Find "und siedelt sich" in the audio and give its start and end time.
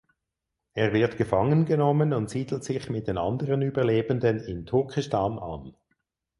2.11-2.89